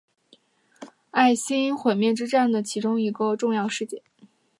[1.11, 4.01] 艾辛格毁灭之战的其中一个重要事件。